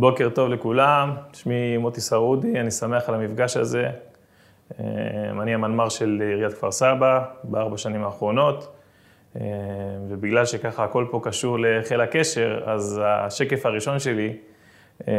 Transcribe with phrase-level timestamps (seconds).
[0.00, 3.90] בוקר טוב לכולם, שמי מוטי סרודי, אני שמח על המפגש הזה.
[4.80, 4.84] אה,
[5.42, 8.76] אני המנמ"ר של עיריית כפר סבא בארבע שנים האחרונות,
[9.36, 9.42] אה,
[10.08, 14.36] ובגלל שככה הכל פה קשור לחיל הקשר, אז השקף הראשון שלי,
[15.08, 15.14] אה,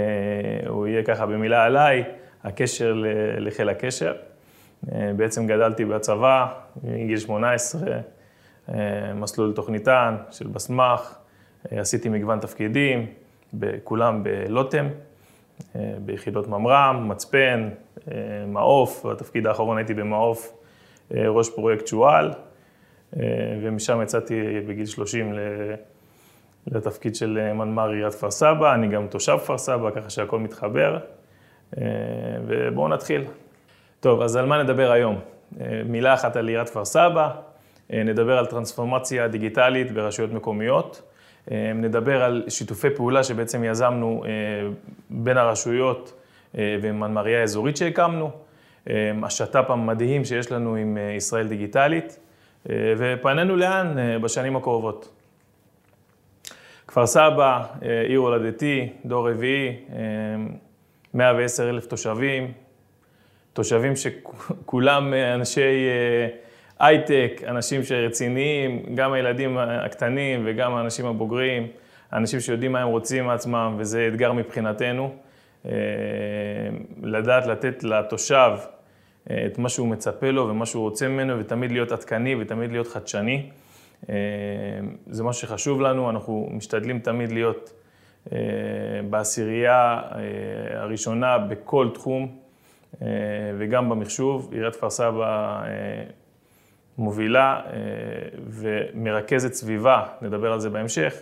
[0.67, 2.03] הוא יהיה ככה במילה עליי,
[2.43, 2.93] הקשר
[3.37, 4.13] לחיל הקשר.
[5.15, 6.45] בעצם גדלתי בצבא,
[6.83, 7.81] מגיל 18,
[9.15, 11.19] מסלול תוכניתן של בסמ"ח,
[11.71, 13.07] עשיתי מגוון תפקידים,
[13.83, 14.87] כולם בלוטם,
[15.75, 17.69] אה, ביחידות ממר"ם, מצפן,
[18.11, 18.15] אה,
[18.47, 20.53] מעוף, בתפקיד האחרון הייתי במעוף
[21.15, 22.33] אה, ראש פרויקט שועל,
[23.61, 25.33] ומשם יצאתי בגיל 30
[26.67, 30.99] לתפקיד של מנמ"ר עיריית כפר סבא, אני גם תושב כפר סבא, ככה שהכל מתחבר,
[32.47, 33.23] ובואו נתחיל.
[33.99, 35.19] טוב, אז על מה נדבר היום?
[35.85, 37.29] מילה אחת על עיריית כפר סבא,
[37.89, 41.10] נדבר על טרנספורמציה דיגיטלית ברשויות מקומיות.
[41.51, 44.29] אה, נדבר על שיתופי פעולה שבעצם יזמנו אה,
[45.09, 46.13] בין הרשויות
[46.57, 48.31] אה, ומנמריה האזורית שהקמנו,
[49.23, 52.19] השת"פ המדהים שיש לנו עם ישראל דיגיטלית,
[52.97, 55.09] ופנינו לאן בשנים הקרובות.
[56.87, 57.63] כפר סבא,
[58.07, 59.75] עיר הולדתי, דור רביעי,
[61.13, 62.51] 110 אלף תושבים,
[63.53, 65.87] תושבים שכולם אנשי
[66.81, 71.67] הייטק, אנשים שרציניים, גם הילדים הקטנים וגם האנשים הבוגרים,
[72.13, 75.15] אנשים שיודעים מה הם רוצים מעצמם, וזה אתגר מבחינתנו.
[75.65, 75.71] אה,
[77.03, 78.51] לדעת לתת לתושב
[79.29, 82.87] אה, את מה שהוא מצפה לו ומה שהוא רוצה ממנו, ותמיד להיות עדכני ותמיד להיות
[82.87, 83.49] חדשני.
[84.09, 84.15] אה,
[85.07, 87.73] זה מה שחשוב לנו, אנחנו משתדלים תמיד להיות
[89.09, 90.01] בעשירייה
[90.73, 92.35] הראשונה בכל תחום,
[93.57, 94.49] וגם במחשוב.
[94.53, 95.61] עיריית כפר סבא
[96.97, 97.71] מובילה אה,
[98.47, 101.13] ומרכזת סביבה, נדבר על זה בהמשך,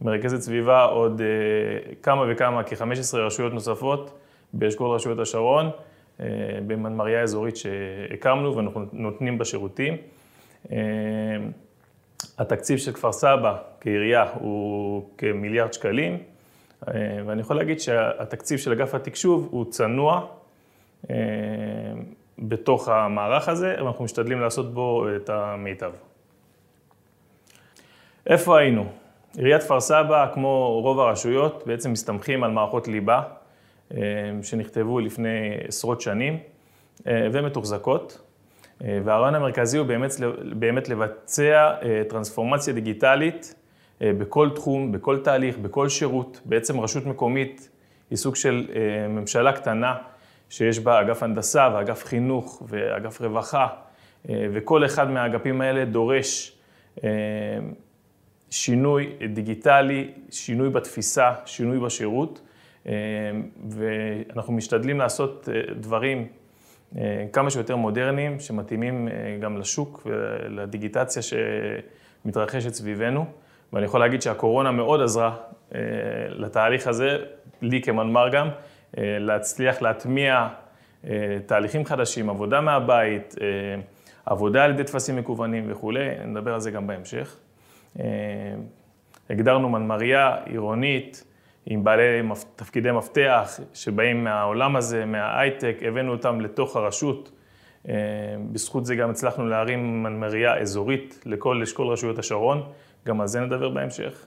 [0.00, 4.18] מרכזת סביבה עוד אה, כמה וכמה, כ-15 רשויות נוספות
[4.52, 5.70] באשכול רשויות השרון,
[6.20, 6.26] אה,
[6.66, 9.96] במנמריה אזורית שהקמנו ואנחנו נותנים בה שירותים.
[12.38, 16.18] התקציב של כפר סבא כעירייה הוא כמיליארד שקלים,
[17.26, 20.26] ואני יכול להגיד שהתקציב של אגף התקשוב הוא צנוע.
[22.38, 25.92] בתוך המערך הזה, ואנחנו משתדלים לעשות בו את המיטב.
[28.26, 28.86] איפה היינו?
[29.36, 33.22] עיריית כפר סבא, כמו רוב הרשויות, בעצם מסתמכים על מערכות ליבה
[33.94, 33.98] אה,
[34.42, 36.38] שנכתבו לפני עשרות שנים
[37.06, 38.20] אה, ומתוחזקות.
[38.84, 40.10] אה, והרעיון המרכזי הוא באמת,
[40.52, 41.74] באמת לבצע
[42.08, 43.54] טרנספורמציה דיגיטלית
[44.00, 46.40] בכל תחום, בכל תהליך, בכל שירות.
[46.44, 47.70] בעצם רשות מקומית
[48.10, 48.66] היא סוג של
[49.08, 49.94] ממשלה קטנה
[50.50, 53.66] שיש בה אגף הנדסה ואגף חינוך ואגף רווחה,
[54.28, 56.58] אה, וכל אחד מהאגפים האלה דורש
[57.04, 57.10] אה,
[58.50, 62.40] שינוי דיגיטלי, שינוי בתפיסה, שינוי בשירות,
[62.86, 62.92] אה,
[63.68, 65.48] ואנחנו משתדלים לעשות
[65.80, 66.26] דברים
[67.32, 69.08] כמה שיותר מודרניים, שמתאימים
[69.40, 73.24] גם לשוק ולדיגיטציה שמתרחשת סביבנו.
[73.72, 75.36] ואני יכול להגיד שהקורונה מאוד עזרה
[76.28, 77.18] לתהליך הזה,
[77.62, 78.48] לי כמנמ"ר גם,
[78.96, 80.48] להצליח להטמיע
[81.06, 83.46] אה, תהליכים חדשים, עבודה מהבית, אה,
[84.26, 87.36] עבודה על ידי טפסים מקוונים וכולי, נדבר על זה גם בהמשך.
[89.30, 91.24] הגדרנו מנמריה עירונית
[91.66, 92.22] עם בעלי
[92.56, 97.32] תפקידי מפתח שבאים מהעולם הזה, מההייטק, הבאנו אותם לתוך הרשות.
[98.52, 102.62] בזכות זה גם הצלחנו להרים מנמריה אזורית לכל אשכול רשויות השרון,
[103.06, 104.26] גם על זה נדבר בהמשך.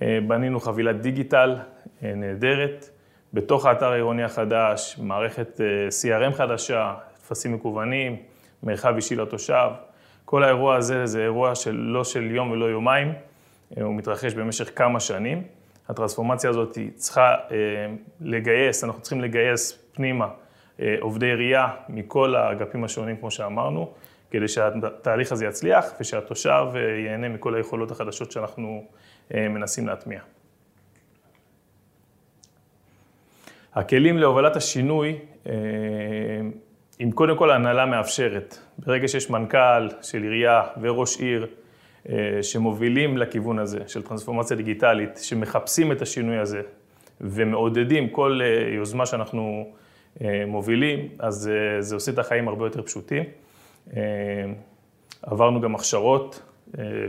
[0.00, 1.56] בנינו חבילת דיגיטל
[2.02, 2.90] נהדרת.
[3.32, 8.16] בתוך האתר העירוני החדש, מערכת אה, CRM חדשה, טפסים מקוונים,
[8.62, 9.70] מרחב אישי לתושב.
[10.24, 13.12] כל האירוע הזה זה אירוע של לא של יום ולא יומיים,
[13.78, 15.42] אה, הוא מתרחש במשך כמה שנים.
[15.88, 17.56] הטרנספורמציה הזאת צריכה אה,
[18.20, 20.28] לגייס, אנחנו צריכים לגייס פנימה
[21.00, 23.92] עובדי עירייה מכל האגפים השונים, כמו שאמרנו,
[24.30, 28.84] כדי שהתהליך הזה יצליח ושהתושב ייהנה מכל היכולות החדשות שאנחנו
[29.30, 30.20] מנסים להטמיע.
[33.74, 35.52] הכלים להובלת השינוי, אם
[37.00, 38.58] אה, קודם כל ההנהלה מאפשרת.
[38.78, 41.46] ברגע שיש מנכ"ל של עירייה וראש עיר
[42.08, 46.62] אה, שמובילים לכיוון הזה של טרנספורמציה דיגיטלית, שמחפשים את השינוי הזה
[47.20, 49.72] ומעודדים כל אה, יוזמה שאנחנו
[50.46, 51.50] מובילים, אז
[51.80, 53.24] זה עושה את החיים הרבה יותר פשוטים.
[55.22, 56.42] עברנו גם הכשרות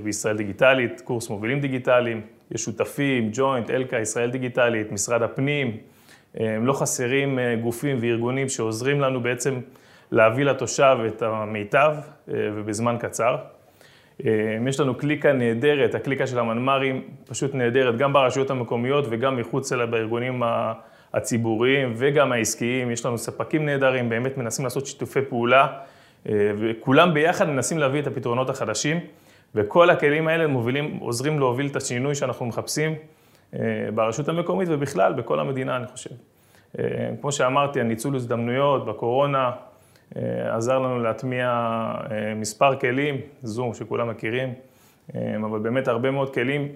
[0.03, 5.77] בישראל דיגיטלית, קורס מובילים דיגיטליים, יש שותפים, ג'וינט, אלקה, ישראל דיגיטלית, משרד הפנים,
[6.35, 9.59] הם לא חסרים אה, גופים וארגונים שעוזרים לנו בעצם
[10.11, 11.95] להביא לתושב את המיטב
[12.29, 13.37] אה, ובזמן קצר.
[14.25, 19.71] אה, יש לנו קליקה נהדרת, הקליקה של המנמ"רים פשוט נהדרת, גם ברשויות המקומיות וגם מחוץ
[19.71, 20.43] אליה בארגונים
[21.13, 25.67] הציבוריים וגם העסקיים, יש לנו ספקים נהדרים, באמת מנסים לעשות שיתופי פעולה,
[26.25, 28.99] וכולם ביחד מנסים להביא את הפתרונות החדשים,
[29.55, 32.95] וכל הכלים האלה מובילים, עוזרים להוביל את השינוי שאנחנו מחפשים
[33.95, 36.09] ברשות המקומית ובכלל, בכל המדינה, אני חושב.
[37.21, 39.51] כמו שאמרתי, הניצול הזדמנויות בקורונה
[40.49, 41.75] עזר לנו להטמיע
[42.35, 44.53] מספר כלים, זום שכולם מכירים,
[45.15, 46.67] אבל באמת הרבה מאוד כלים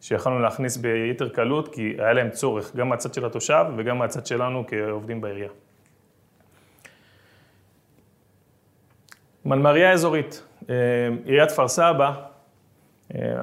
[0.00, 4.64] שיכולנו להכניס ביתר קלות, כי היה להם צורך, גם מהצד של התושב וגם מהצד שלנו
[4.66, 5.48] כעובדים בעירייה.
[9.44, 10.42] מנמריה אזורית,
[11.24, 12.12] עיריית כפר סבא,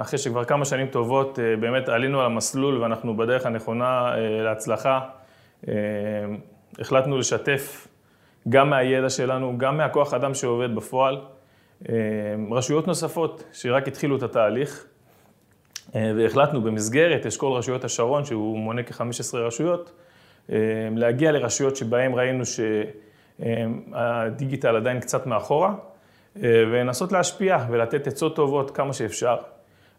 [0.02, 4.13] אחרי שכבר כמה שנים טובות באמת עלינו על המסלול ואנחנו בדרך הנכונה
[4.44, 5.00] להצלחה,
[6.80, 7.88] החלטנו לשתף
[8.50, 11.22] גם מהידע שלנו, גם מהכוח אדם שעובד בפועל,
[12.52, 14.86] רשויות נוספות שרק התחילו את התהליך.
[15.94, 19.92] והחלטנו במסגרת אשכול רשויות השרון, שהוא מונה כ-15 רשויות,
[20.96, 22.44] להגיע לרשויות שבהן ראינו
[23.40, 25.74] שהדיגיטל עדיין קצת מאחורה,
[26.36, 29.36] ולנסות להשפיע ולתת עצות טובות כמה שאפשר.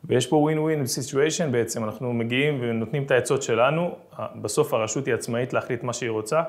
[0.04, 3.94] ויש פה win-win situation בעצם, אנחנו מגיעים ונותנים את העצות שלנו,
[4.42, 6.42] בסוף הרשות היא עצמאית להחליט מה שהיא רוצה,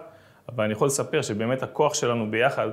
[0.49, 2.67] אבל אני יכול לספר שבאמת הכוח שלנו ביחד,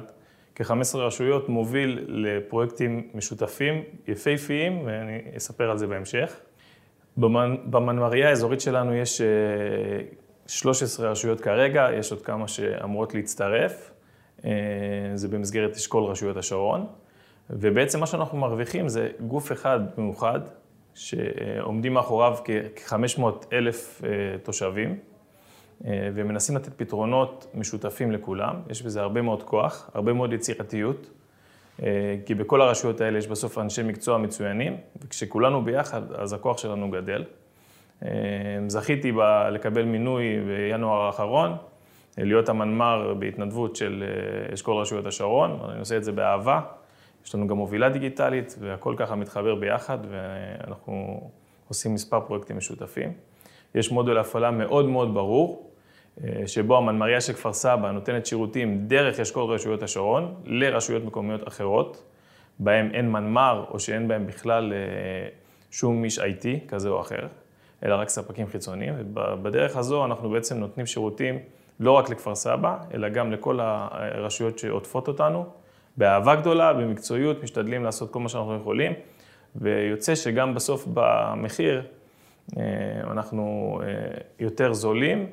[0.54, 6.40] כ-15 רשויות, מוביל לפרויקטים משותפים, יפהפיים, ואני אספר על זה בהמשך.
[7.16, 9.20] במנמריה האזורית שלנו יש
[10.46, 13.89] 13 רשויות כרגע, יש עוד כמה שאמורות להצטרף,
[15.14, 16.86] זה במסגרת אשכול רשויות השרון,
[17.50, 20.40] ובעצם מה שאנחנו מרוויחים זה גוף אחד מאוחד,
[20.94, 23.22] שעומדים מאחוריו כ-500
[23.52, 24.02] אלף
[24.42, 24.98] תושבים,
[25.84, 31.10] ומנסים לתת פתרונות משותפים לכולם, יש בזה הרבה מאוד כוח, הרבה מאוד יצירתיות.
[32.26, 37.24] כי בכל הרשויות האלה יש בסוף אנשי מקצוע מצוינים, וכשכולנו ביחד, אז הכוח שלנו גדל.
[38.66, 39.12] זכיתי
[39.52, 41.56] לקבל מינוי בינואר האחרון,
[42.18, 44.04] להיות המנמ"ר בהתנדבות של
[44.54, 46.60] אשכול רשויות השרון, אני עושה את זה באהבה.
[47.26, 51.30] יש לנו גם מובילה דיגיטלית, והכל ככה מתחבר ביחד, ואנחנו
[51.68, 53.12] עושים מספר פרויקטים משותפים.
[53.74, 55.70] יש מודול הפעלה מאוד מאוד ברור,
[56.46, 62.04] שבו המנמריה של כפר סבא נותנת שירותים דרך אשכול רשויות השרון לרשויות מקומיות אחרות,
[62.58, 64.72] בהן אין מנמ"ר או שאין בהן בכלל
[65.70, 67.26] שום איש IT כזה או אחר,
[67.84, 68.94] אלא רק ספקים חיצוניים.
[68.98, 71.38] ובדרך הזו אנחנו בעצם נותנים שירותים
[71.80, 75.46] לא רק לכפר סבא, אלא גם לכל הרשויות שעוטפות אותנו,
[75.96, 78.92] באהבה גדולה, במקצועיות, משתדלים לעשות כל מה שאנחנו יכולים,
[79.56, 81.82] ויוצא שגם בסוף במחיר
[83.10, 83.80] אנחנו
[84.40, 85.26] יותר זולים.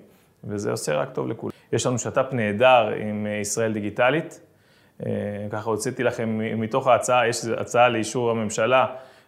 [0.44, 1.51] וזה עושה רק טוב לכולם.
[1.73, 4.41] יש לנו שת"פ נהדר עם ישראל דיגיטלית.
[5.51, 8.85] ככה הוצאתי לכם מתוך ההצעה, יש הצעה לאישור הממשלה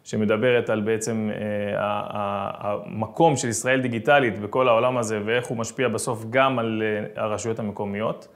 [0.10, 1.30] שמדברת על בעצם
[1.78, 6.84] המקום של ישראל דיגיטלית בכל העולם הזה ואיך הוא משפיע בסוף גם על
[7.16, 8.28] הרשויות המקומיות.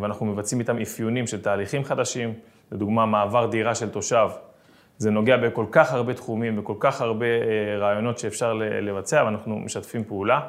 [0.00, 2.34] ואנחנו מבצעים איתם אפיונים של תהליכים חדשים,
[2.72, 4.28] לדוגמה מעבר דירה של תושב.
[4.98, 7.26] זה נוגע בכל כך הרבה תחומים, בכל כך הרבה
[7.78, 10.40] רעיונות שאפשר לבצע, ואנחנו משתפים פעולה.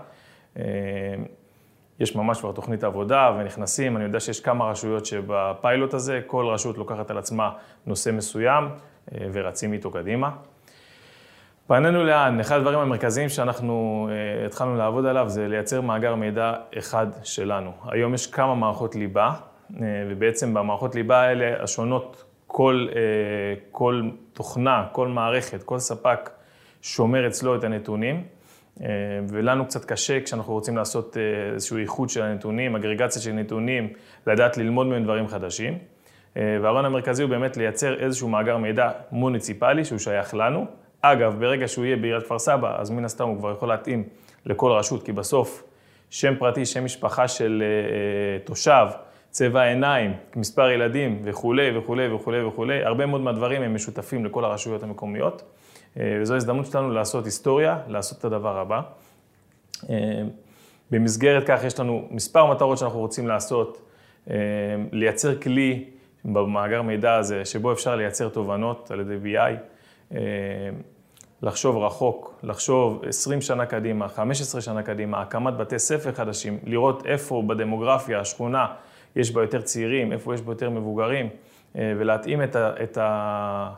[1.99, 6.77] יש ממש כבר תוכנית עבודה ונכנסים, אני יודע שיש כמה רשויות שבפיילוט הזה, כל רשות
[6.77, 7.51] לוקחת על עצמה
[7.85, 8.69] נושא מסוים
[9.11, 10.29] ורצים איתו קדימה.
[11.67, 14.09] פנינו לאן, אחד הדברים המרכזיים שאנחנו
[14.45, 17.71] התחלנו לעבוד עליו זה לייצר מאגר מידע אחד שלנו.
[17.85, 19.31] היום יש כמה מערכות ליבה,
[20.09, 22.87] ובעצם במערכות ליבה האלה השונות, כל,
[23.71, 26.30] כל תוכנה, כל מערכת, כל ספק
[26.81, 28.23] שומר אצלו את הנתונים.
[29.30, 31.18] ולנו קצת קשה כשאנחנו רוצים לעשות
[31.54, 33.94] איזשהו איחוד של הנתונים, אגרגציה של נתונים,
[34.28, 35.78] לדעת ללמוד מהם דברים חדשים.
[36.35, 40.66] והרעיון המרכזי הוא באמת לייצר איזשהו מאגר מידע מוניציפלי שהוא שייך לנו.
[41.02, 44.04] אגב, ברגע שהוא יהיה בעיריית כפר סבא, אז מן הסתם הוא כבר יכול להתאים
[44.45, 45.63] לכל רשות, כי בסוף
[46.09, 47.63] שם פרטי, שם משפחה של
[48.44, 48.85] תושב,
[49.30, 54.83] צבע עיניים, מספר ילדים וכולי וכולי וכולי וכולי, הרבה מאוד מהדברים הם משותפים לכל הרשויות
[54.83, 55.44] המקומיות.
[55.97, 58.81] וזו הזדמנות שלנו לעשות היסטוריה, לעשות את הדבר הבא.
[60.92, 63.90] במסגרת כך יש לנו מספר מטרות שאנחנו רוצים לעשות,
[64.92, 65.85] לייצר כלי
[66.25, 70.15] במאגר מידע הזה, שבו אפשר לייצר תובנות על ידי BI,
[71.42, 77.44] לחשוב רחוק, לחשוב 20 שנה קדימה, 15 שנה קדימה, הקמת בתי ספר חדשים, לראות איפה
[77.47, 78.65] בדמוגרפיה, השכונה,
[79.15, 81.30] יש בה יותר צעירים, איפה יש בה יותר מבוגרים,
[81.75, 83.69] ולהתאים את ה...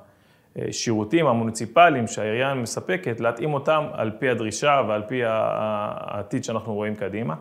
[0.72, 7.36] שירותים המוניציפליים שהעירייה מספקת, להתאים אותם על פי הדרישה ועל פי העתיד שאנחנו רואים קדימה.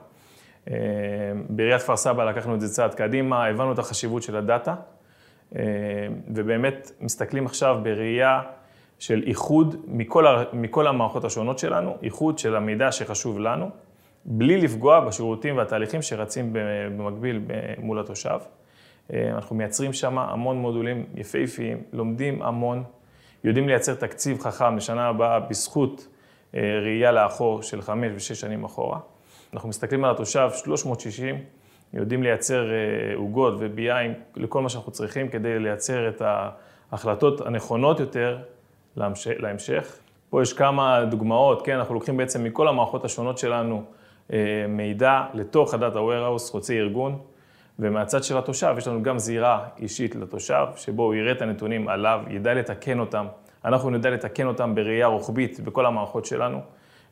[1.49, 4.75] בעיריית כפר סבא לקחנו את זה צעד קדימה, הבנו את החשיבות של הדאטה,
[6.29, 8.43] ובאמת מסתכלים עכשיו בראייה
[8.99, 13.71] של איחוד מכל, מכל המערכות השונות שלנו, איחוד של המידע שחשוב לנו,
[14.25, 17.41] בלי לפגוע בשירותים והתהליכים שרצים במקביל
[17.79, 18.39] מול התושב.
[19.13, 22.85] אנחנו מייצרים שם המון מודולים יפהפיים, לומדים המון,
[23.45, 26.09] יודעים לייצר תקציב חכם לשנה הבאה בזכות
[26.55, 28.99] ראייה לאחור של חמש ושש שנים אחורה.
[29.55, 31.37] אנחנו מסתכלים על התושב 360,
[31.95, 32.67] יודעים לייצר
[33.15, 36.23] עוגות וביאיים לכל מה שאנחנו צריכים כדי לייצר את
[36.93, 38.39] ההחלטות הנכונות יותר
[38.97, 39.99] להמשך.
[40.31, 43.85] פה יש כמה דוגמאות, כן, אנחנו לוקחים בעצם מכל המערכות השונות שלנו
[44.69, 47.19] מידע לתוך ה-Data Warehouse, חוצי ארגון,
[47.79, 52.21] ומהצד של התושב יש לנו גם זירה אישית לתושב, שבו הוא יראה את הנתונים עליו,
[52.31, 53.27] ידע לתקן אותם,
[53.65, 56.61] אנחנו נדע לתקן אותם בראייה רוחבית בכל המערכות שלנו,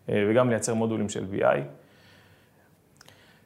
[0.09, 1.59] וגם לייצר מודולים של BI.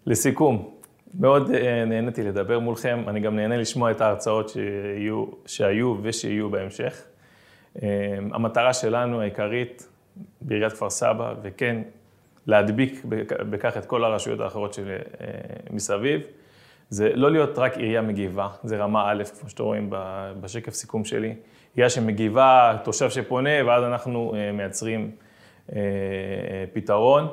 [0.07, 0.76] לסיכום,
[1.21, 1.51] מאוד
[1.87, 7.03] נהניתי לדבר מולכם, אני גם נהנה לשמוע את ההרצאות שיהיו, שהיו ושיהיו בהמשך.
[8.33, 9.89] המטרה שלנו העיקרית
[10.41, 11.83] בעיריית כפר סבא, וכן,
[12.47, 13.05] להדביק
[13.51, 14.77] בכך את כל הרשויות האחרות
[15.71, 16.21] שמסביב,
[16.91, 19.91] זה לא להיות רק עירייה מגיבה, זה רמה א', כמו שאתם רואים
[20.41, 21.35] בשקף סיכום שלי,
[21.75, 25.11] עירייה שמגיבה, תושב שפונה, ואז אנחנו מייצרים
[26.73, 27.29] פתרון.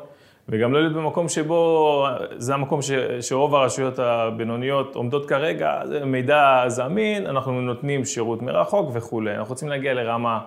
[0.49, 2.05] וגם לא להיות במקום שבו,
[2.37, 2.79] זה המקום
[3.21, 9.35] שרוב הרשויות הבינוניות עומדות כרגע, זה מידע זמין, אנחנו נותנים שירות מרחוק וכולי.
[9.35, 10.39] אנחנו רוצים להגיע לרמה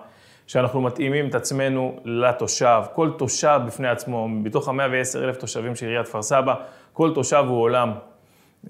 [0.47, 2.81] שאנחנו מתאימים את עצמנו לתושב.
[2.93, 6.55] כל תושב בפני עצמו, בתוך ה-110 אלף תושבים של עיריית כפר סבא,
[6.93, 7.91] כל תושב הוא עולם.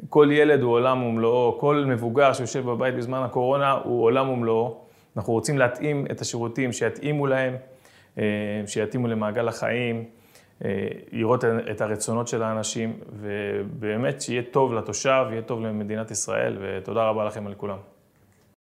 [0.09, 4.77] כל ילד הוא עולם ומלואו, כל מבוגר שיושב בבית בזמן הקורונה הוא עולם ומלואו.
[5.17, 7.55] אנחנו רוצים להתאים את השירותים שיתאימו להם,
[8.65, 10.03] שיתאימו למעגל החיים.
[11.11, 17.25] לראות את הרצונות של האנשים, ובאמת שיהיה טוב לתושב, יהיה טוב למדינת ישראל, ותודה רבה
[17.25, 17.77] לכם על כולם.